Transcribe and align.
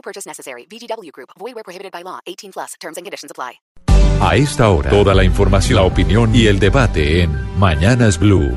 No 0.00 0.02
purchase 0.02 0.26
necessary. 0.26 0.66
VGW 0.66 1.12
Group. 1.12 1.30
Void 1.38 1.54
where 1.54 1.62
prohibited 1.62 1.92
by 1.92 2.02
law. 2.02 2.20
18 2.26 2.52
plus. 2.52 2.74
Terms 2.80 2.96
and 2.96 3.04
conditions 3.04 3.30
apply. 3.30 3.60
A 4.22 4.36
esta 4.36 4.68
hora, 4.68 4.90
toda 4.90 5.14
la 5.14 5.24
información, 5.24 5.76
la 5.76 5.82
opinión 5.82 6.34
y 6.34 6.46
el 6.46 6.58
debate 6.58 7.22
en 7.22 7.30
Mañanas 7.58 8.18
Blue. 8.18 8.50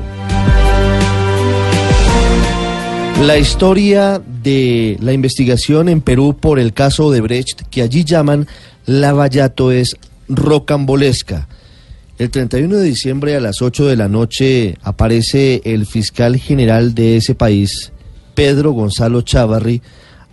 La 3.22 3.38
historia 3.38 4.20
de 4.42 4.98
la 5.00 5.12
investigación 5.12 5.88
en 5.88 6.00
Perú 6.00 6.36
por 6.38 6.58
el 6.58 6.72
caso 6.72 7.10
de 7.10 7.20
Brecht, 7.20 7.62
que 7.70 7.82
allí 7.82 8.04
llaman 8.04 8.46
Lavallato, 8.86 9.70
es 9.70 9.96
rocambolesca. 10.28 11.48
El 12.18 12.30
31 12.30 12.76
de 12.76 12.84
diciembre 12.84 13.36
a 13.36 13.40
las 13.40 13.62
8 13.62 13.86
de 13.86 13.96
la 13.96 14.08
noche 14.08 14.76
aparece 14.82 15.62
el 15.64 15.86
fiscal 15.86 16.36
general 16.36 16.94
de 16.94 17.16
ese 17.16 17.34
país, 17.34 17.92
Pedro 18.34 18.72
Gonzalo 18.72 19.22
Chávarri, 19.22 19.80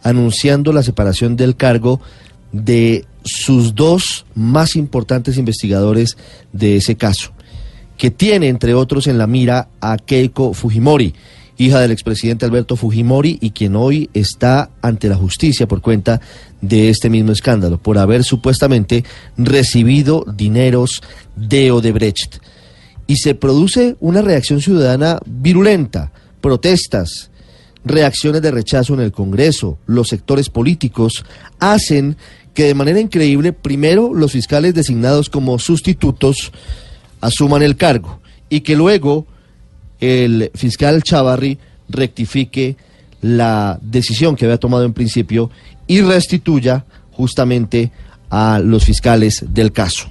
anunciando 0.03 0.73
la 0.73 0.83
separación 0.83 1.35
del 1.35 1.55
cargo 1.55 2.01
de 2.51 3.05
sus 3.23 3.75
dos 3.75 4.25
más 4.35 4.75
importantes 4.75 5.37
investigadores 5.37 6.17
de 6.53 6.77
ese 6.77 6.95
caso, 6.95 7.31
que 7.97 8.11
tiene 8.11 8.47
entre 8.47 8.73
otros 8.73 9.07
en 9.07 9.17
la 9.17 9.27
mira 9.27 9.69
a 9.79 9.97
Keiko 9.97 10.53
Fujimori, 10.53 11.13
hija 11.57 11.79
del 11.79 11.91
expresidente 11.91 12.45
Alberto 12.45 12.75
Fujimori 12.75 13.37
y 13.39 13.51
quien 13.51 13.75
hoy 13.75 14.09
está 14.13 14.71
ante 14.81 15.07
la 15.07 15.15
justicia 15.15 15.67
por 15.67 15.81
cuenta 15.81 16.19
de 16.61 16.89
este 16.89 17.09
mismo 17.09 17.31
escándalo, 17.31 17.77
por 17.77 17.97
haber 17.97 18.23
supuestamente 18.23 19.03
recibido 19.37 20.25
dineros 20.35 21.01
de 21.35 21.71
Odebrecht. 21.71 22.37
Y 23.07 23.17
se 23.17 23.35
produce 23.35 23.95
una 23.99 24.21
reacción 24.21 24.61
ciudadana 24.61 25.19
virulenta, 25.25 26.11
protestas, 26.39 27.30
reacciones 27.83 28.41
de 28.41 28.51
rechazo 28.51 28.93
en 28.93 29.01
el 29.01 29.11
Congreso, 29.11 29.77
los 29.85 30.07
sectores 30.07 30.49
políticos 30.49 31.25
hacen 31.59 32.17
que 32.53 32.65
de 32.65 32.73
manera 32.73 32.99
increíble 32.99 33.53
primero 33.53 34.13
los 34.13 34.33
fiscales 34.33 34.73
designados 34.73 35.29
como 35.29 35.57
sustitutos 35.57 36.51
asuman 37.21 37.61
el 37.61 37.77
cargo 37.77 38.19
y 38.49 38.61
que 38.61 38.75
luego 38.75 39.25
el 39.99 40.51
fiscal 40.53 41.03
Chavarri 41.03 41.57
rectifique 41.87 42.75
la 43.21 43.79
decisión 43.81 44.35
que 44.35 44.45
había 44.45 44.57
tomado 44.57 44.83
en 44.83 44.93
principio 44.93 45.49
y 45.87 46.01
restituya 46.01 46.85
justamente 47.11 47.91
a 48.29 48.59
los 48.59 48.83
fiscales 48.83 49.45
del 49.49 49.71
caso. 49.71 50.10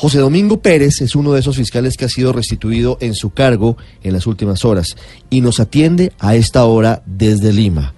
José 0.00 0.20
Domingo 0.20 0.60
Pérez 0.60 1.00
es 1.00 1.16
uno 1.16 1.32
de 1.32 1.40
esos 1.40 1.56
fiscales 1.56 1.96
que 1.96 2.04
ha 2.04 2.08
sido 2.08 2.32
restituido 2.32 2.98
en 3.00 3.16
su 3.16 3.30
cargo 3.30 3.76
en 4.04 4.12
las 4.12 4.28
últimas 4.28 4.64
horas 4.64 4.96
y 5.28 5.40
nos 5.40 5.58
atiende 5.58 6.12
a 6.20 6.36
esta 6.36 6.64
hora 6.66 7.02
desde 7.04 7.52
Lima. 7.52 7.94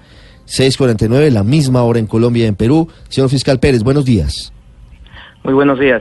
6:49, 0.47 1.31
la 1.31 1.45
misma 1.45 1.83
hora 1.83 1.98
en 1.98 2.07
Colombia 2.07 2.45
y 2.45 2.47
en 2.47 2.55
Perú. 2.55 2.89
Señor 3.11 3.29
fiscal 3.29 3.61
Pérez, 3.61 3.83
buenos 3.83 4.07
días. 4.07 4.51
Muy 5.45 5.53
buenos 5.53 5.79
días. 5.79 6.01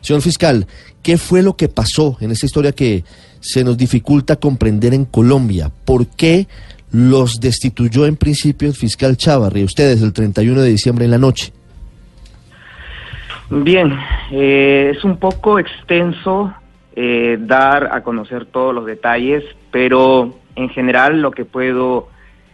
Señor 0.00 0.22
fiscal, 0.22 0.66
¿qué 1.04 1.16
fue 1.16 1.44
lo 1.44 1.56
que 1.56 1.68
pasó 1.68 2.16
en 2.20 2.32
esta 2.32 2.46
historia 2.46 2.72
que 2.72 3.04
se 3.38 3.62
nos 3.62 3.78
dificulta 3.78 4.34
comprender 4.34 4.92
en 4.92 5.04
Colombia? 5.04 5.70
¿Por 5.84 6.08
qué 6.08 6.48
los 6.90 7.38
destituyó 7.38 8.06
en 8.06 8.16
principio 8.16 8.66
el 8.66 8.74
fiscal 8.74 9.16
Chávarri, 9.16 9.62
ustedes, 9.62 10.02
el 10.02 10.12
31 10.12 10.62
de 10.62 10.70
diciembre 10.70 11.04
en 11.04 11.12
la 11.12 11.18
noche? 11.18 11.52
Bien, 13.54 13.92
eh, 14.30 14.94
es 14.96 15.04
un 15.04 15.18
poco 15.18 15.58
extenso 15.58 16.54
eh, 16.96 17.36
dar 17.38 17.90
a 17.92 18.02
conocer 18.02 18.46
todos 18.46 18.74
los 18.74 18.86
detalles, 18.86 19.44
pero 19.70 20.38
en 20.56 20.70
general 20.70 21.20
lo 21.20 21.32
que 21.32 21.44
puedo 21.44 22.08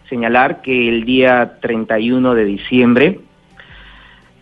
señalar 0.09 0.61
que 0.61 0.89
el 0.89 1.05
día 1.05 1.59
31 1.61 2.35
de 2.35 2.43
diciembre, 2.43 3.19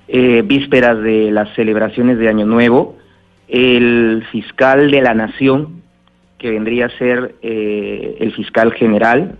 eh, 0.08 0.42
vísperas 0.44 1.00
de 1.04 1.30
las 1.30 1.54
celebraciones 1.54 2.18
de 2.18 2.28
Año 2.28 2.48
Nuevo, 2.48 2.98
el 3.48 4.26
fiscal 4.32 4.90
de 4.90 5.02
la 5.04 5.14
Nación, 5.14 5.84
que 6.40 6.50
vendría 6.50 6.88
a 6.88 6.98
ser 6.98 7.36
el 7.44 8.34
fiscal 8.36 8.74
general, 8.74 9.38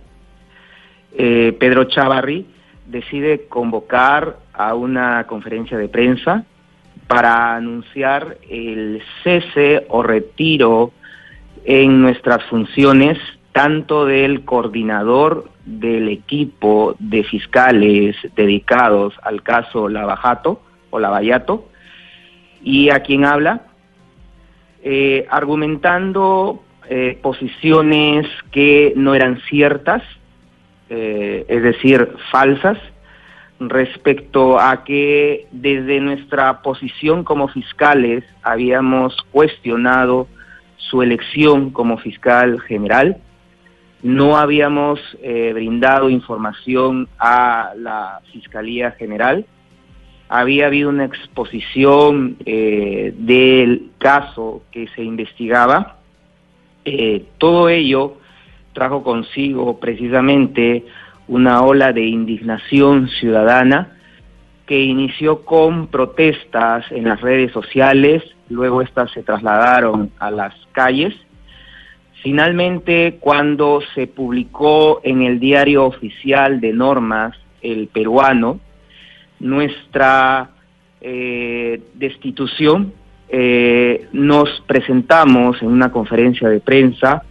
Pedro 1.16 1.84
Chavarri, 1.84 2.46
decide 2.86 3.46
convocar 3.48 4.38
a 4.52 4.76
una 4.76 5.26
conferencia 5.26 5.76
de 5.76 5.88
prensa 5.88 6.44
para 7.08 7.56
anunciar 7.56 8.38
el 8.48 9.02
cese 9.24 9.86
o 9.88 10.02
retiro 10.02 10.92
en 11.64 12.00
nuestras 12.00 12.44
funciones 12.44 13.18
tanto 13.52 14.04
del 14.04 14.44
coordinador 14.44 15.50
del 15.64 16.08
equipo 16.08 16.94
de 16.98 17.24
fiscales 17.24 18.14
dedicados 18.36 19.14
al 19.22 19.42
caso 19.42 19.88
Lavajato 19.88 20.62
o 20.90 20.98
Lavallato 21.00 21.68
y 22.62 22.90
a 22.90 23.00
quien 23.00 23.24
habla, 23.24 23.62
eh, 24.82 25.26
argumentando 25.30 26.62
eh, 26.88 27.18
posiciones 27.20 28.26
que 28.50 28.92
no 28.96 29.14
eran 29.14 29.40
ciertas, 29.48 30.02
eh, 30.88 31.44
es 31.48 31.62
decir, 31.62 32.14
falsas, 32.30 32.78
respecto 33.60 34.58
a 34.58 34.84
que 34.84 35.46
desde 35.50 36.00
nuestra 36.00 36.62
posición 36.62 37.24
como 37.24 37.48
fiscales 37.48 38.24
habíamos 38.42 39.16
cuestionado 39.32 40.28
su 40.76 41.02
elección 41.02 41.70
como 41.70 41.98
fiscal 41.98 42.60
general, 42.60 43.18
no 44.02 44.36
habíamos 44.36 45.00
eh, 45.22 45.52
brindado 45.52 46.08
información 46.08 47.08
a 47.18 47.72
la 47.76 48.20
Fiscalía 48.32 48.92
General, 48.92 49.44
había 50.28 50.66
habido 50.66 50.90
una 50.90 51.06
exposición 51.06 52.36
eh, 52.44 53.12
del 53.16 53.90
caso 53.98 54.62
que 54.70 54.86
se 54.94 55.02
investigaba, 55.02 55.96
eh, 56.84 57.24
todo 57.38 57.68
ello 57.68 58.18
trajo 58.72 59.02
consigo 59.02 59.80
precisamente 59.80 60.84
una 61.28 61.62
ola 61.62 61.92
de 61.92 62.04
indignación 62.04 63.08
ciudadana 63.08 63.98
que 64.66 64.82
inició 64.82 65.44
con 65.44 65.86
protestas 65.86 66.84
en 66.90 67.04
las 67.04 67.20
redes 67.20 67.52
sociales, 67.52 68.22
luego 68.50 68.82
estas 68.82 69.10
se 69.12 69.22
trasladaron 69.22 70.10
a 70.18 70.30
las 70.30 70.54
calles. 70.72 71.14
Finalmente, 72.22 73.16
cuando 73.20 73.80
se 73.94 74.06
publicó 74.06 75.00
en 75.04 75.22
el 75.22 75.40
diario 75.40 75.86
oficial 75.86 76.60
de 76.60 76.72
normas, 76.72 77.34
el 77.62 77.88
peruano, 77.88 78.60
nuestra 79.40 80.50
eh, 81.00 81.80
destitución, 81.94 82.92
eh, 83.30 84.08
nos 84.12 84.62
presentamos 84.66 85.62
en 85.62 85.68
una 85.68 85.92
conferencia 85.92 86.48
de 86.48 86.60
prensa 86.60 87.22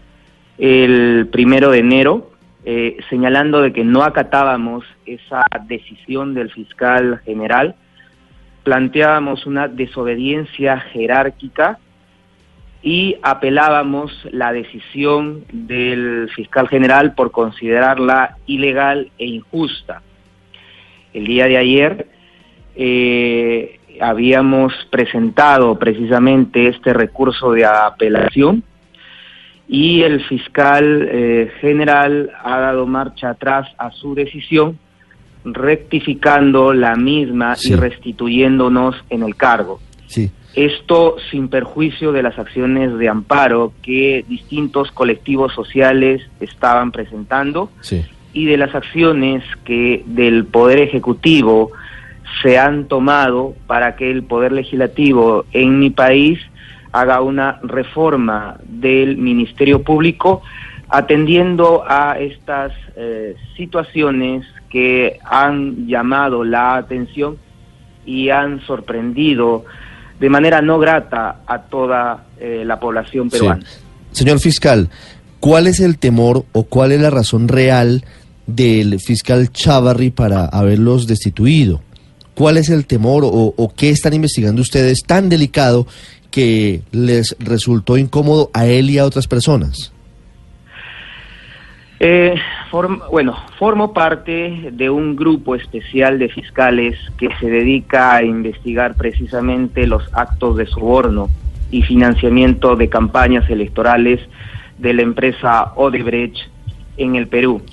el 0.57 1.27
primero 1.31 1.69
de 1.71 1.79
enero 1.79 2.31
eh, 2.69 2.97
señalando 3.09 3.61
de 3.61 3.71
que 3.71 3.85
no 3.85 4.03
acatábamos 4.03 4.83
esa 5.05 5.45
decisión 5.67 6.33
del 6.33 6.51
fiscal 6.51 7.21
general, 7.23 7.75
planteábamos 8.63 9.45
una 9.45 9.69
desobediencia 9.69 10.77
jerárquica 10.77 11.79
y 12.81 13.15
apelábamos 13.21 14.11
la 14.33 14.51
decisión 14.51 15.45
del 15.53 16.29
fiscal 16.35 16.67
general 16.67 17.15
por 17.15 17.31
considerarla 17.31 18.35
ilegal 18.47 19.11
e 19.17 19.27
injusta. 19.27 20.01
El 21.13 21.25
día 21.25 21.45
de 21.45 21.55
ayer 21.55 22.07
eh, 22.75 23.79
habíamos 24.01 24.73
presentado 24.89 25.79
precisamente 25.79 26.67
este 26.67 26.91
recurso 26.91 27.53
de 27.53 27.63
apelación 27.63 28.61
y 29.67 30.01
el 30.03 30.23
fiscal 30.23 31.07
eh, 31.11 31.51
general 31.59 32.31
ha 32.43 32.59
dado 32.59 32.87
marcha 32.87 33.31
atrás 33.31 33.67
a 33.77 33.91
su 33.91 34.15
decisión, 34.15 34.77
rectificando 35.43 36.73
la 36.73 36.95
misma 36.95 37.55
y 37.63 37.75
restituyéndonos 37.75 38.95
en 39.09 39.23
el 39.23 39.35
cargo. 39.35 39.79
Sí. 40.07 40.31
Esto 40.55 41.17
sin 41.29 41.49
perjuicio 41.49 42.11
de 42.11 42.23
las 42.23 42.39
acciones 42.39 42.97
de 42.97 43.09
amparo 43.09 43.73
que 43.83 44.25
distintos 44.27 44.91
colectivos 44.91 45.53
sociales 45.53 46.21
estaban 46.39 46.91
presentando 46.91 47.69
Sí. 47.81 48.03
y 48.33 48.45
de 48.45 48.57
las 48.57 48.73
acciones 48.73 49.43
que 49.65 50.03
del 50.05 50.45
Poder 50.45 50.79
Ejecutivo 50.79 51.71
se 52.41 52.57
han 52.57 52.87
tomado 52.87 53.55
para 53.67 53.95
que 53.95 54.09
el 54.09 54.23
Poder 54.23 54.51
Legislativo 54.51 55.45
en 55.53 55.79
mi 55.79 55.89
país 55.89 56.39
haga 56.99 57.21
una 57.21 57.59
reforma 57.61 58.57
del 58.63 59.17
Ministerio 59.17 59.83
Público 59.83 60.41
atendiendo 60.89 61.83
a 61.87 62.17
estas 62.19 62.71
eh, 62.95 63.35
situaciones 63.55 64.45
que 64.69 65.19
han 65.23 65.87
llamado 65.87 66.43
la 66.43 66.77
atención 66.77 67.37
y 68.05 68.29
han 68.29 68.61
sorprendido 68.65 69.65
de 70.19 70.29
manera 70.29 70.61
no 70.61 70.79
grata 70.79 71.41
a 71.45 71.61
toda 71.63 72.25
eh, 72.39 72.63
la 72.65 72.79
población 72.79 73.29
peruana. 73.29 73.63
Señor 74.11 74.39
fiscal, 74.39 74.89
¿cuál 75.39 75.67
es 75.67 75.79
el 75.79 75.99
temor 75.99 76.45
o 76.53 76.63
cuál 76.63 76.91
es 76.91 77.01
la 77.01 77.11
razón 77.11 77.47
real 77.47 78.03
del 78.47 78.99
fiscal 78.99 79.51
Chavarri 79.51 80.09
para 80.09 80.45
haberlos 80.45 81.05
destituido? 81.05 81.81
¿Cuál 82.33 82.57
es 82.57 82.69
el 82.69 82.85
temor 82.85 83.23
o, 83.23 83.53
o 83.55 83.73
qué 83.75 83.89
están 83.89 84.13
investigando 84.13 84.61
ustedes 84.61 85.03
tan 85.03 85.27
delicado 85.29 85.85
que 86.31 86.81
les 86.91 87.35
resultó 87.39 87.97
incómodo 87.97 88.49
a 88.53 88.65
él 88.65 88.89
y 88.89 88.97
a 88.97 89.05
otras 89.05 89.27
personas? 89.27 89.93
Eh, 91.99 92.35
bueno, 93.11 93.35
formo 93.57 93.91
parte 93.93 94.69
de 94.71 94.89
un 94.89 95.15
grupo 95.15 95.55
especial 95.55 96.19
de 96.19 96.29
fiscales 96.29 96.95
que 97.17 97.29
se 97.39 97.47
dedica 97.47 98.15
a 98.15 98.23
investigar 98.23 98.95
precisamente 98.95 99.87
los 99.87 100.03
actos 100.13 100.57
de 100.57 100.67
soborno 100.67 101.29
y 101.71 101.81
financiamiento 101.81 102.75
de 102.75 102.89
campañas 102.89 103.49
electorales 103.49 104.19
de 104.77 104.93
la 104.93 105.01
empresa 105.01 105.73
Odebrecht 105.75 106.37
en 106.97 107.15
el 107.15 107.27
Perú. 107.27 107.63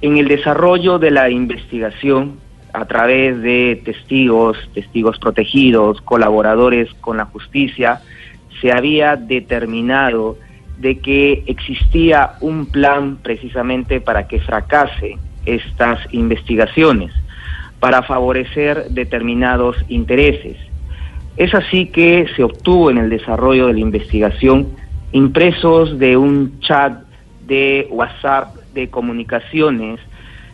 En 0.00 0.16
el 0.16 0.28
desarrollo 0.28 0.98
de 0.98 1.10
la 1.10 1.28
investigación, 1.28 2.38
a 2.72 2.84
través 2.84 3.40
de 3.42 3.80
testigos, 3.84 4.56
testigos 4.74 5.18
protegidos, 5.18 6.00
colaboradores 6.02 6.92
con 7.00 7.16
la 7.16 7.26
justicia, 7.26 8.00
se 8.60 8.72
había 8.72 9.16
determinado 9.16 10.38
de 10.78 10.98
que 10.98 11.44
existía 11.46 12.32
un 12.40 12.66
plan 12.66 13.18
precisamente 13.22 14.00
para 14.00 14.26
que 14.26 14.40
fracase 14.40 15.18
estas 15.44 15.98
investigaciones, 16.12 17.12
para 17.80 18.02
favorecer 18.02 18.86
determinados 18.90 19.76
intereses. 19.88 20.56
Es 21.36 21.54
así 21.54 21.86
que 21.86 22.26
se 22.36 22.42
obtuvo 22.42 22.90
en 22.90 22.98
el 22.98 23.10
desarrollo 23.10 23.66
de 23.66 23.74
la 23.74 23.80
investigación 23.80 24.68
impresos 25.12 25.98
de 25.98 26.16
un 26.16 26.60
chat 26.60 27.02
de 27.46 27.88
WhatsApp 27.90 28.54
de 28.74 28.88
comunicaciones 28.88 30.00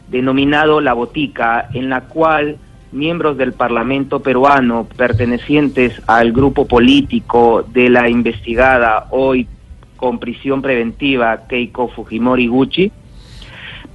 denominado 0.09 0.81
La 0.81 0.93
Botica, 0.93 1.69
en 1.73 1.89
la 1.89 2.03
cual 2.03 2.59
miembros 2.93 3.37
del 3.37 3.53
Parlamento 3.53 4.21
peruano 4.21 4.87
pertenecientes 4.97 6.01
al 6.07 6.33
grupo 6.33 6.67
político 6.67 7.65
de 7.73 7.91
la 7.91 8.09
investigada 8.09 9.07
hoy 9.11 9.49
con 9.97 10.19
prisión 10.19 10.63
preventiva 10.63 11.47
Keiko 11.49 11.89
Fujimori 11.89 12.47
Gucci, 12.47 12.93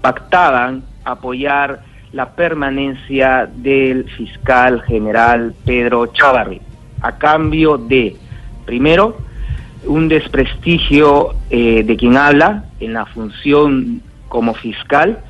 pactaban 0.01 0.83
apoyar 1.03 1.83
la 2.11 2.31
permanencia 2.31 3.49
del 3.53 4.09
fiscal 4.09 4.81
general 4.81 5.53
Pedro 5.65 6.07
Chavarri, 6.07 6.59
a 7.01 7.17
cambio 7.17 7.77
de, 7.77 8.15
primero, 8.65 9.17
un 9.85 10.07
desprestigio 10.07 11.35
eh, 11.49 11.83
de 11.83 11.97
quien 11.97 12.17
habla 12.17 12.65
en 12.79 12.93
la 12.93 13.05
función 13.05 14.01
como 14.27 14.53
fiscal 14.53 15.23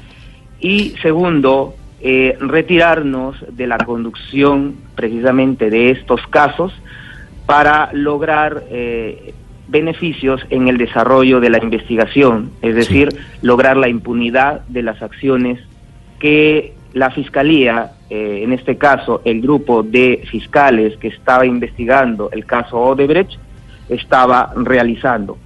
y 0.62 0.94
segundo, 1.02 1.76
eh, 2.02 2.38
retirarnos 2.40 3.36
de 3.52 3.68
la 3.68 3.78
conducción 3.80 4.76
precisamente 4.96 5.70
de 5.70 5.92
estos 5.92 6.26
casos 6.28 6.74
para 7.46 7.90
lograr 7.94 8.64
eh, 8.70 9.34
beneficios 9.68 10.42
en 10.50 10.68
el 10.68 10.78
desarrollo 10.78 11.40
de 11.40 11.50
la 11.50 11.64
investigación, 11.64 12.52
es 12.62 12.76
decir, 12.76 13.10
lograr 13.42 13.78
la 13.78 13.90
impunidad 13.90 14.62
de 14.68 14.84
las 14.84 15.02
acciones 15.02 15.60
que 16.20 16.74
la 16.94 17.10
Fiscalía, 17.10 17.92
eh, 18.10 18.42
en 18.44 18.54
este 18.54 18.78
caso 18.78 19.22
el 19.26 19.42
grupo 19.42 19.82
de 19.82 20.24
fiscales 20.30 20.98
que 20.98 21.08
estaba 21.08 21.46
investigando 21.46 22.30
el 22.32 22.46
caso 22.46 22.80
Odebrecht, 22.80 23.40
estaba 23.90 24.54
realizando. 24.56 25.38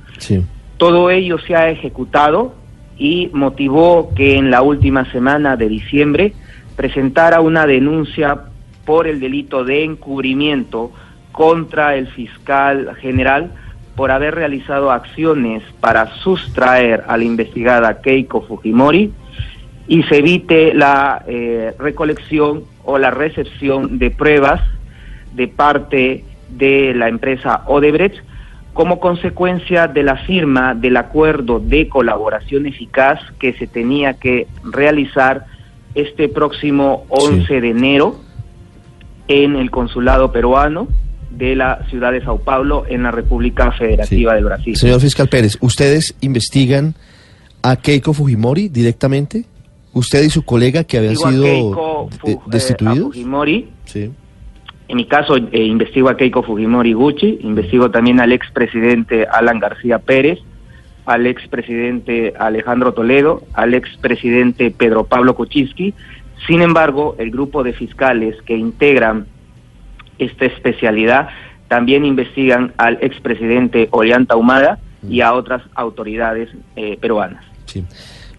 Todo 0.77 1.09
ello 1.09 1.38
se 1.39 1.56
ha 1.56 1.69
ejecutado 1.69 2.56
y 2.97 3.30
motivó 3.33 4.13
que 4.15 4.38
en 4.38 4.51
la 4.51 4.62
última 4.62 5.09
semana 5.12 5.57
de 5.57 5.68
diciembre 5.69 6.33
presentara 6.75 7.42
una 7.42 7.65
denuncia 7.65 8.44
por 8.86 9.07
el 9.07 9.19
delito 9.19 9.63
de 9.63 9.83
encubrimiento 9.83 10.92
contra 11.31 11.95
el 11.95 12.07
fiscal 12.07 12.95
general 13.01 13.51
por 13.95 14.12
haber 14.12 14.36
realizado 14.36 14.92
acciones 14.92 15.63
para 15.80 16.07
sustraer 16.18 17.03
a 17.07 17.18
la 17.18 17.24
investigada 17.24 18.01
Keiko 18.01 18.42
Fujimori 18.42 19.12
y 19.88 20.03
se 20.03 20.18
evite 20.18 20.74
la 20.74 21.24
eh, 21.27 21.74
recolección 21.80 22.63
o 22.83 22.98
la 22.98 23.12
recepción 23.12 24.00
de 24.00 24.12
pruebas 24.12 24.62
de 25.33 25.48
parte 25.48 26.24
de 26.50 26.94
la 26.95 27.09
empresa 27.09 27.63
Odebrecht 27.68 28.18
como 28.75 29.00
consecuencia 29.00 29.88
de 29.88 30.04
la 30.04 30.18
firma 30.18 30.75
del 30.75 30.98
acuerdo 30.98 31.62
de 31.62 31.88
colaboración 31.88 32.66
eficaz 32.66 33.22
que 33.39 33.54
se 33.54 33.68
tenía 33.68 34.16
que 34.16 34.48
realizar 34.66 35.45
este 35.95 36.27
próximo 36.27 37.06
11 37.07 37.62
de 37.62 37.69
enero 37.69 38.19
en 39.30 39.56
el 39.56 39.72
consulado 39.72 40.33
peruano 40.33 40.89
de 41.31 41.56
la 41.56 41.86
ciudad 41.89 42.12
de 42.12 42.22
Sao 42.22 42.39
Paulo 42.39 42.83
en 42.89 43.04
la 43.04 43.12
República 43.12 43.72
Federativa 43.72 44.36
de 44.36 44.44
Brasil. 44.44 44.75
Señor 44.75 45.00
Fiscal 45.00 45.30
Pérez, 45.30 45.57
¿ustedes 45.62 46.13
investigan 46.19 46.95
a 47.62 47.77
Keiko 47.77 48.12
Fujimori 48.12 48.68
directamente? 48.68 49.45
¿Usted 49.94 50.22
y 50.22 50.30
su 50.30 50.44
colega 50.44 50.83
que 50.83 50.98
habían 50.98 51.16
sido 51.16 52.10
eh, 52.25 52.38
destituidos? 52.48 53.06
Fujimori. 53.06 53.69
Sí. 53.86 54.12
En 54.88 54.98
mi 54.98 55.06
caso, 55.06 55.36
eh, 55.36 55.64
investigo 55.64 56.10
a 56.10 56.18
Keiko 56.18 56.44
Fujimori 56.44 56.94
Gucci, 56.94 57.40
investigo 57.42 57.90
también 57.90 58.20
al 58.20 58.32
expresidente 58.32 59.26
Alan 59.26 59.60
García 59.60 60.00
Pérez, 60.00 60.40
al 61.06 61.26
expresidente 61.28 62.34
Alejandro 62.38 62.94
Toledo, 62.94 63.44
al 63.54 63.74
expresidente 63.74 64.72
Pedro 64.72 65.06
Pablo 65.06 65.36
Kuczynski. 65.36 65.94
Sin 66.48 66.62
embargo, 66.62 67.16
el 67.18 67.32
grupo 67.32 67.64
de 67.64 67.74
fiscales 67.74 68.36
que 68.46 68.56
integran 68.56 69.26
esta 70.20 70.46
especialidad 70.46 71.30
también 71.68 72.06
investigan 72.06 72.74
al 72.77 73.00
expresidente 73.01 73.88
Ollanta 73.92 74.36
Humada 74.36 74.80
y 75.08 75.22
a 75.22 75.34
otras 75.34 75.63
autoridades 75.75 76.50
eh, 76.75 76.98
peruanas. 77.00 77.44
Sí. 77.65 77.84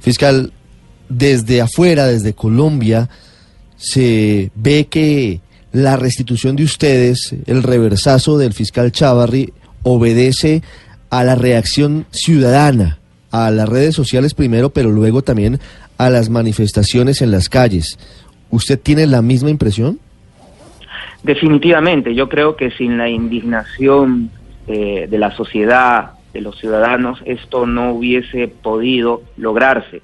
Fiscal, 0.00 0.52
desde 1.08 1.60
afuera, 1.60 2.06
desde 2.06 2.34
Colombia, 2.34 3.08
se 3.76 4.50
ve 4.54 4.86
que 4.88 5.40
la 5.76 5.96
restitución 5.96 6.56
de 6.56 6.64
ustedes, 6.64 7.34
el 7.46 7.62
reversazo 7.62 8.38
del 8.38 8.54
fiscal 8.54 8.92
Chavarri, 8.92 9.52
obedece 9.82 10.62
a 11.10 11.22
la 11.22 11.34
reacción 11.34 12.06
ciudadana, 12.10 12.98
a 13.30 13.50
las 13.50 13.68
redes 13.68 13.94
sociales 13.94 14.34
primero, 14.34 14.70
pero 14.70 14.90
luego 14.90 15.22
también 15.22 15.60
a 15.98 16.08
las 16.10 16.30
manifestaciones 16.30 17.20
en 17.20 17.30
las 17.30 17.48
calles. 17.48 17.98
¿Usted 18.50 18.80
tiene 18.80 19.06
la 19.06 19.20
misma 19.20 19.50
impresión? 19.50 19.98
Definitivamente, 21.22 22.14
yo 22.14 22.28
creo 22.28 22.56
que 22.56 22.70
sin 22.70 22.96
la 22.96 23.08
indignación 23.08 24.30
eh, 24.66 25.06
de 25.10 25.18
la 25.18 25.36
sociedad, 25.36 26.12
de 26.32 26.40
los 26.40 26.58
ciudadanos, 26.58 27.20
esto 27.26 27.66
no 27.66 27.92
hubiese 27.92 28.48
podido 28.48 29.22
lograrse. 29.36 30.02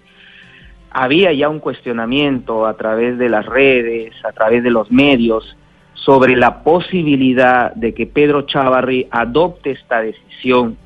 Había 0.90 1.32
ya 1.32 1.48
un 1.48 1.60
cuestionamiento 1.60 2.66
a 2.66 2.76
través 2.76 3.16
de 3.18 3.30
las 3.30 3.46
redes, 3.46 4.12
a 4.24 4.32
través 4.32 4.62
de 4.62 4.70
los 4.70 4.90
medios, 4.90 5.56
sobre 5.94 6.36
la 6.36 6.62
posibilidad 6.62 7.72
de 7.74 7.94
que 7.94 8.06
Pedro 8.06 8.42
Chavarri 8.42 9.06
adopte 9.10 9.72
esta 9.72 10.00
decisión 10.00 10.76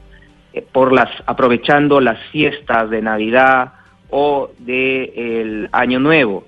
eh, 0.53 0.63
por 0.73 0.93
las 0.93 1.11
aprovechando 1.27 2.01
las 2.01 2.19
fiestas 2.31 2.91
de 2.91 3.03
Navidad 3.03 3.73
o 4.11 4.51
de 4.59 5.41
el 5.41 5.69
Año 5.73 6.01
Nuevo. 6.01 6.45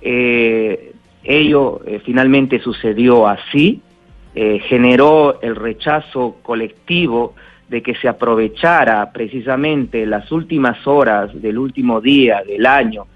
Eh, 0.00 0.92
ello 1.24 1.80
eh, 1.86 2.00
finalmente 2.04 2.60
sucedió 2.60 3.26
así, 3.26 3.82
generó 4.68 5.40
el 5.40 5.56
rechazo 5.56 6.36
colectivo 6.42 7.34
de 7.70 7.82
que 7.82 7.94
se 7.94 8.06
aprovechara 8.06 9.10
precisamente 9.10 10.04
las 10.04 10.30
últimas 10.30 10.86
horas 10.86 11.30
del 11.40 11.56
último 11.56 12.02
día 12.02 12.42
del 12.46 12.66
año 12.66 13.06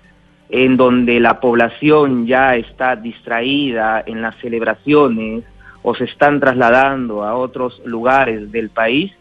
en 0.50 0.76
donde 0.76 1.20
la 1.20 1.40
población 1.40 2.26
ya 2.26 2.56
está 2.56 2.96
distraída 2.96 4.02
en 4.04 4.20
las 4.20 4.36
celebraciones 4.36 5.44
o 5.82 5.94
se 5.94 6.04
están 6.04 6.40
trasladando 6.40 7.22
a 7.22 7.36
otros 7.36 7.80
lugares 7.84 8.50
del 8.50 8.68
país 8.70 9.12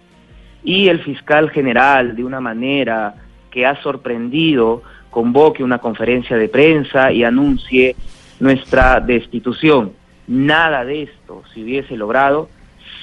y 0.64 0.88
el 0.88 1.00
fiscal 1.00 1.52
general 1.52 2.16
de 2.16 2.24
una 2.24 2.42
manera 2.42 3.16
que 3.52 3.66
ha 3.66 3.82
sorprendido 3.82 4.82
convoque 5.10 5.64
una 5.64 5.78
conferencia 5.78 6.36
de 6.36 6.50
prensa 6.50 7.12
y 7.12 7.24
anuncie 7.24 7.96
nuestra 8.40 9.00
destitución. 9.00 9.94
Nada 10.28 10.86
de 10.86 11.04
esto 11.04 11.44
se 11.54 11.64
hubiese 11.64 11.96
logrado 11.96 12.50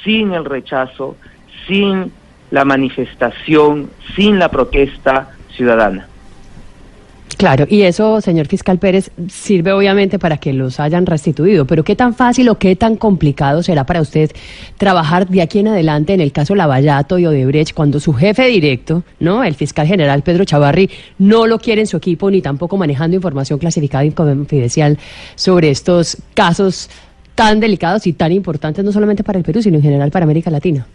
sin 0.05 0.33
el 0.33 0.45
rechazo, 0.45 1.17
sin 1.67 2.13
la 2.51 2.65
manifestación, 2.65 3.91
sin 4.15 4.39
la 4.39 4.51
protesta 4.51 5.31
ciudadana. 5.51 6.09
Claro, 7.37 7.67
y 7.69 7.83
eso, 7.83 8.23
señor 8.23 8.47
fiscal 8.47 8.79
Pérez, 8.79 9.11
sirve 9.29 9.71
obviamente 9.73 10.19
para 10.19 10.39
que 10.39 10.55
los 10.55 10.81
hayan 10.81 11.05
restituido, 11.05 11.67
pero 11.67 11.85
¿qué 11.85 11.95
tan 11.95 12.15
fácil 12.15 12.49
o 12.49 12.59
qué 12.59 12.77
tan 12.77 12.97
complicado 12.97 13.63
será 13.63 13.85
para 13.85 14.01
usted 14.01 14.31
trabajar 14.79 15.29
de 15.29 15.43
aquí 15.43 15.59
en 15.59 15.69
adelante 15.69 16.15
en 16.15 16.23
el 16.23 16.33
caso 16.33 16.55
Lavallato 16.55 17.19
y 17.19 17.27
Odebrecht 17.27 17.75
cuando 17.75 18.01
su 18.01 18.15
jefe 18.15 18.47
directo, 18.47 19.03
¿no? 19.21 19.45
El 19.45 19.55
fiscal 19.55 19.87
general 19.87 20.23
Pedro 20.23 20.47
Chavarri, 20.47 20.89
no 21.19 21.47
lo 21.47 21.59
quiere 21.59 21.83
en 21.83 21.87
su 21.87 21.99
equipo 21.99 22.31
ni 22.31 22.41
tampoco 22.41 22.79
manejando 22.79 23.17
información 23.17 23.59
clasificada 23.59 24.07
y 24.07 24.13
confidencial 24.13 24.99
sobre 25.35 25.71
estos 25.71 26.17
casos 26.33 26.89
tan 27.35 27.61
delicados 27.61 28.07
y 28.07 28.15
tan 28.15 28.33
importantes 28.33 28.83
no 28.83 28.93
solamente 28.93 29.23
para 29.23 29.39
el 29.39 29.45
Perú, 29.45 29.61
sino 29.61 29.77
en 29.77 29.83
general 29.83 30.11
para 30.11 30.25
América 30.25 30.51
Latina? 30.51 30.87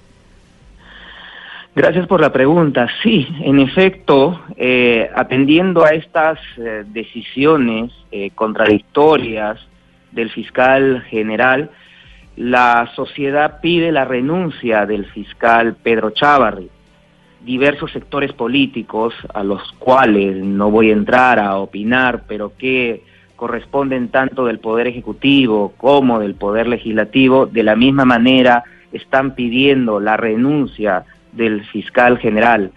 Gracias 1.73 2.05
por 2.05 2.19
la 2.19 2.33
pregunta. 2.33 2.89
Sí, 3.01 3.25
en 3.43 3.59
efecto, 3.59 4.41
eh, 4.57 5.09
atendiendo 5.15 5.85
a 5.85 5.91
estas 5.91 6.37
eh, 6.57 6.83
decisiones 6.85 7.93
eh, 8.11 8.31
contradictorias 8.35 9.57
del 10.11 10.29
fiscal 10.31 11.01
general, 11.03 11.71
la 12.35 12.91
sociedad 12.93 13.61
pide 13.61 13.93
la 13.93 14.03
renuncia 14.03 14.85
del 14.85 15.05
fiscal 15.05 15.75
Pedro 15.81 16.09
Chávarri. 16.09 16.69
Diversos 17.39 17.89
sectores 17.93 18.33
políticos, 18.33 19.13
a 19.33 19.41
los 19.41 19.71
cuales 19.79 20.43
no 20.43 20.69
voy 20.71 20.89
a 20.89 20.93
entrar 20.93 21.39
a 21.39 21.55
opinar, 21.55 22.23
pero 22.27 22.51
que 22.57 23.01
corresponden 23.37 24.09
tanto 24.09 24.45
del 24.45 24.59
Poder 24.59 24.87
Ejecutivo 24.87 25.73
como 25.77 26.19
del 26.19 26.35
Poder 26.35 26.67
Legislativo, 26.67 27.45
de 27.45 27.63
la 27.63 27.77
misma 27.77 28.03
manera 28.03 28.65
están 28.91 29.35
pidiendo 29.35 30.01
la 30.01 30.17
renuncia 30.17 31.05
del 31.31 31.63
fiscal 31.65 32.17
general. 32.17 32.71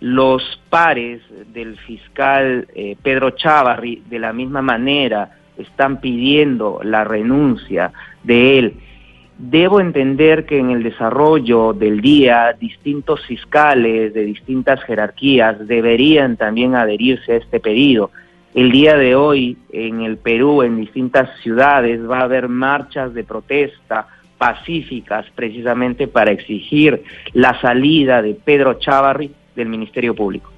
Los 0.00 0.60
pares 0.68 1.22
del 1.52 1.76
fiscal 1.78 2.68
eh, 2.74 2.96
Pedro 3.02 3.30
Chávarri, 3.30 4.02
de 4.08 4.18
la 4.18 4.32
misma 4.32 4.60
manera, 4.62 5.36
están 5.56 6.00
pidiendo 6.00 6.80
la 6.82 7.04
renuncia 7.04 7.92
de 8.22 8.58
él. 8.58 8.74
Debo 9.38 9.80
entender 9.80 10.46
que 10.46 10.58
en 10.58 10.70
el 10.70 10.82
desarrollo 10.82 11.72
del 11.72 12.00
día 12.00 12.54
distintos 12.58 13.24
fiscales 13.26 14.14
de 14.14 14.24
distintas 14.24 14.82
jerarquías 14.84 15.66
deberían 15.66 16.36
también 16.36 16.74
adherirse 16.74 17.32
a 17.32 17.36
este 17.36 17.60
pedido. 17.60 18.10
El 18.54 18.72
día 18.72 18.96
de 18.96 19.14
hoy 19.14 19.58
en 19.70 20.00
el 20.00 20.16
Perú, 20.16 20.62
en 20.62 20.78
distintas 20.78 21.28
ciudades, 21.42 22.00
va 22.08 22.20
a 22.20 22.24
haber 22.24 22.48
marchas 22.48 23.12
de 23.12 23.24
protesta 23.24 24.08
pacíficas 24.38 25.26
precisamente 25.34 26.08
para 26.08 26.32
exigir 26.32 27.02
la 27.32 27.60
salida 27.60 28.22
de 28.22 28.34
Pedro 28.34 28.78
Chávarri 28.78 29.32
del 29.54 29.68
Ministerio 29.68 30.14
Público. 30.14 30.50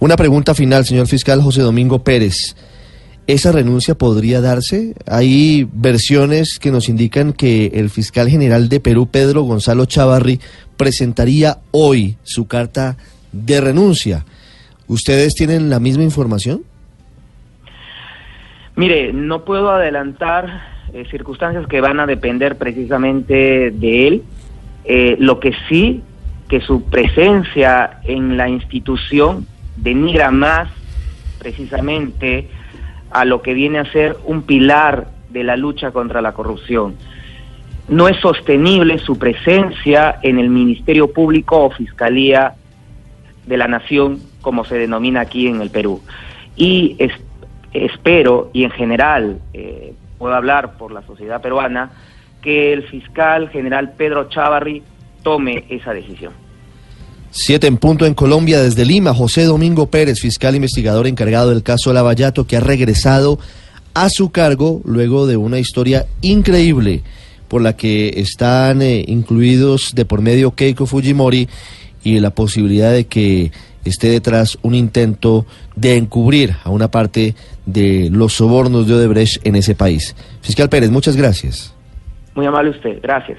Una 0.00 0.16
pregunta 0.16 0.54
final, 0.54 0.84
señor 0.84 1.06
fiscal 1.06 1.40
José 1.40 1.62
Domingo 1.62 2.02
Pérez. 2.02 2.56
¿Esa 3.28 3.52
renuncia 3.52 3.94
podría 3.94 4.40
darse? 4.40 4.94
Hay 5.06 5.68
versiones 5.72 6.58
que 6.58 6.72
nos 6.72 6.88
indican 6.88 7.32
que 7.32 7.66
el 7.74 7.88
fiscal 7.88 8.28
general 8.28 8.68
de 8.68 8.80
Perú, 8.80 9.06
Pedro 9.06 9.42
Gonzalo 9.42 9.84
Chávarri, 9.84 10.40
presentaría 10.76 11.58
hoy 11.70 12.16
su 12.24 12.48
carta 12.48 12.96
de 13.30 13.60
renuncia. 13.60 14.24
¿Ustedes 14.88 15.34
tienen 15.34 15.70
la 15.70 15.78
misma 15.78 16.02
información? 16.02 16.64
Mire, 18.74 19.12
no 19.12 19.44
puedo 19.44 19.70
adelantar 19.70 20.71
eh, 20.92 21.06
circunstancias 21.10 21.66
que 21.66 21.80
van 21.80 22.00
a 22.00 22.06
depender 22.06 22.58
precisamente 22.58 23.70
de 23.70 24.08
él. 24.08 24.22
Eh, 24.84 25.16
lo 25.18 25.40
que 25.40 25.54
sí, 25.68 26.02
que 26.48 26.60
su 26.60 26.84
presencia 26.84 28.00
en 28.04 28.36
la 28.36 28.48
institución 28.48 29.46
denigra 29.76 30.30
más 30.30 30.68
precisamente 31.38 32.48
a 33.10 33.24
lo 33.24 33.42
que 33.42 33.54
viene 33.54 33.78
a 33.78 33.90
ser 33.92 34.16
un 34.24 34.42
pilar 34.42 35.08
de 35.30 35.44
la 35.44 35.56
lucha 35.56 35.92
contra 35.92 36.20
la 36.20 36.32
corrupción. 36.32 36.94
No 37.88 38.08
es 38.08 38.18
sostenible 38.18 38.98
su 38.98 39.18
presencia 39.18 40.18
en 40.22 40.38
el 40.38 40.50
Ministerio 40.50 41.12
Público 41.12 41.64
o 41.64 41.70
Fiscalía 41.70 42.54
de 43.46 43.56
la 43.56 43.66
Nación, 43.66 44.20
como 44.40 44.64
se 44.64 44.76
denomina 44.76 45.22
aquí 45.22 45.46
en 45.48 45.60
el 45.60 45.70
Perú. 45.70 46.00
Y 46.54 46.96
espero, 47.72 48.50
y 48.52 48.64
en 48.64 48.70
general, 48.70 49.40
eh, 49.52 49.94
puedo 50.22 50.36
hablar 50.36 50.78
por 50.78 50.92
la 50.92 51.04
sociedad 51.04 51.42
peruana, 51.42 51.90
que 52.40 52.72
el 52.72 52.84
fiscal 52.84 53.48
general 53.48 53.94
Pedro 53.96 54.28
Chávarri 54.28 54.80
tome 55.24 55.64
esa 55.68 55.92
decisión. 55.92 56.32
Siete 57.32 57.66
en 57.66 57.76
punto 57.76 58.06
en 58.06 58.14
Colombia 58.14 58.62
desde 58.62 58.84
Lima, 58.84 59.14
José 59.14 59.42
Domingo 59.42 59.88
Pérez, 59.88 60.20
fiscal 60.20 60.54
investigador 60.54 61.08
encargado 61.08 61.50
del 61.50 61.64
caso 61.64 61.92
Lavallato, 61.92 62.46
que 62.46 62.56
ha 62.56 62.60
regresado 62.60 63.40
a 63.94 64.08
su 64.10 64.30
cargo 64.30 64.80
luego 64.84 65.26
de 65.26 65.36
una 65.36 65.58
historia 65.58 66.06
increíble 66.20 67.02
por 67.48 67.60
la 67.60 67.74
que 67.74 68.12
están 68.14 68.80
eh, 68.80 69.04
incluidos 69.08 69.90
de 69.92 70.04
por 70.04 70.20
medio 70.20 70.52
Keiko 70.52 70.86
Fujimori 70.86 71.48
y 72.04 72.20
la 72.20 72.30
posibilidad 72.30 72.92
de 72.92 73.08
que 73.08 73.50
esté 73.84 74.08
detrás 74.08 74.58
un 74.62 74.74
intento 74.74 75.46
de 75.76 75.96
encubrir 75.96 76.56
a 76.64 76.70
una 76.70 76.88
parte 76.88 77.34
de 77.66 78.08
los 78.10 78.34
sobornos 78.34 78.86
de 78.86 78.94
Odebrecht 78.94 79.46
en 79.46 79.56
ese 79.56 79.74
país. 79.74 80.16
Fiscal 80.40 80.68
Pérez, 80.68 80.90
muchas 80.90 81.16
gracias. 81.16 81.74
Muy 82.34 82.46
amable 82.46 82.70
usted, 82.70 83.00
gracias. 83.02 83.38